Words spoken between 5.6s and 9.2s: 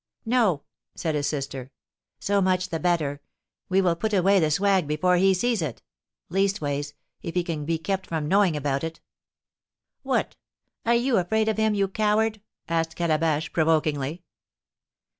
it; leastways, if he can be kept from knowing about it."